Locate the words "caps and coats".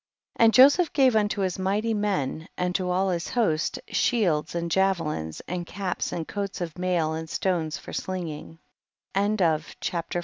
5.63-6.59